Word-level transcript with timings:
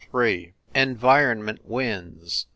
ENVIRONMENT 0.73 1.59
WINS. 1.63 2.47